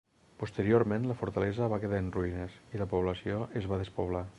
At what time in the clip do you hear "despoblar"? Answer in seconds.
3.85-4.27